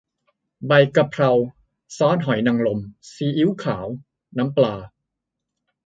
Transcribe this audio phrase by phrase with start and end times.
[0.67, 1.31] ใบกะเพรา
[1.97, 2.79] ซอสหอยนางรม
[3.11, 3.87] ซีอิ๊วขาว
[4.37, 4.75] น้ำปลา